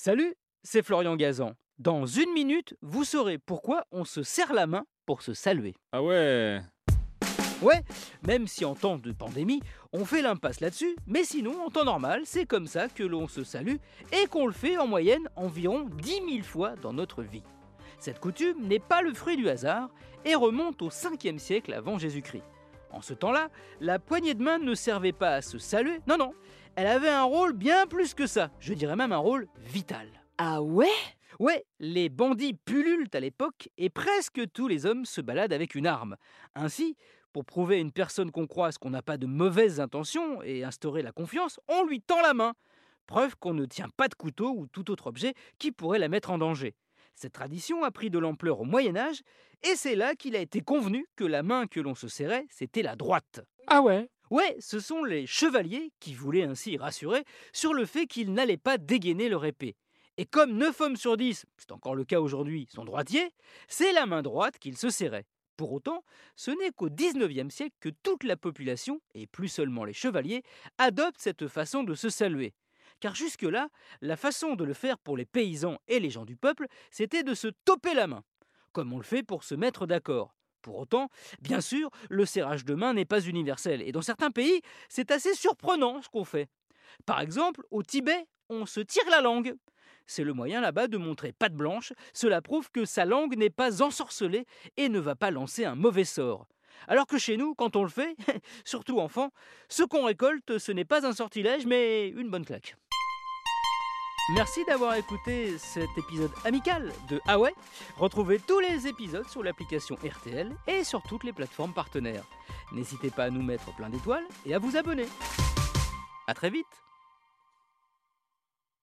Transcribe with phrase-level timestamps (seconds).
[0.00, 1.54] Salut, c'est Florian Gazan.
[1.80, 5.74] Dans une minute, vous saurez pourquoi on se serre la main pour se saluer.
[5.90, 6.60] Ah ouais
[7.60, 7.82] Ouais,
[8.24, 9.60] même si en temps de pandémie,
[9.92, 13.42] on fait l'impasse là-dessus, mais sinon, en temps normal, c'est comme ça que l'on se
[13.42, 13.78] salue
[14.12, 17.42] et qu'on le fait en moyenne environ 10 000 fois dans notre vie.
[17.98, 19.90] Cette coutume n'est pas le fruit du hasard
[20.24, 22.44] et remonte au 5e siècle avant Jésus-Christ.
[22.90, 23.48] En ce temps-là,
[23.80, 26.32] la poignée de main ne servait pas à se saluer, non, non,
[26.76, 30.08] elle avait un rôle bien plus que ça, je dirais même un rôle vital.
[30.38, 30.86] Ah ouais?
[31.38, 35.86] Ouais, les bandits pullulent à l'époque et presque tous les hommes se baladent avec une
[35.86, 36.16] arme.
[36.54, 36.96] Ainsi,
[37.32, 41.02] pour prouver à une personne qu'on croise qu'on n'a pas de mauvaises intentions et instaurer
[41.02, 42.54] la confiance, on lui tend la main.
[43.06, 46.30] Preuve qu'on ne tient pas de couteau ou tout autre objet qui pourrait la mettre
[46.30, 46.74] en danger.
[47.20, 49.22] Cette tradition a pris de l'ampleur au Moyen Âge
[49.64, 52.82] et c'est là qu'il a été convenu que la main que l'on se serrait, c'était
[52.82, 53.40] la droite.
[53.66, 54.08] Ah ouais?
[54.30, 58.78] Ouais, ce sont les chevaliers qui voulaient ainsi rassurer sur le fait qu'ils n'allaient pas
[58.78, 59.74] dégainer leur épée.
[60.16, 63.32] Et comme 9 hommes sur 10, c'est encore le cas aujourd'hui, sont droitiers,
[63.66, 65.26] c'est la main droite qu'ils se serraient.
[65.56, 66.04] Pour autant,
[66.36, 70.44] ce n'est qu'au XIXe siècle que toute la population, et plus seulement les chevaliers,
[70.78, 72.54] adoptent cette façon de se saluer.
[73.00, 73.68] Car jusque-là,
[74.00, 77.34] la façon de le faire pour les paysans et les gens du peuple, c'était de
[77.34, 78.24] se toper la main,
[78.72, 80.34] comme on le fait pour se mettre d'accord.
[80.62, 81.08] Pour autant,
[81.40, 85.34] bien sûr, le serrage de main n'est pas universel, et dans certains pays, c'est assez
[85.34, 86.48] surprenant ce qu'on fait.
[87.06, 89.54] Par exemple, au Tibet, on se tire la langue.
[90.06, 93.82] C'est le moyen là-bas de montrer patte blanche, cela prouve que sa langue n'est pas
[93.82, 96.48] ensorcelée et ne va pas lancer un mauvais sort.
[96.86, 98.16] Alors que chez nous, quand on le fait,
[98.64, 99.30] surtout enfant,
[99.68, 102.76] ce qu'on récolte, ce n'est pas un sortilège, mais une bonne claque.
[104.30, 107.38] Merci d'avoir écouté cet épisode amical de Ah
[107.96, 112.24] Retrouvez tous les épisodes sur l'application RTL et sur toutes les plateformes partenaires.
[112.72, 115.06] N'hésitez pas à nous mettre plein d'étoiles et à vous abonner.
[116.26, 116.66] A très vite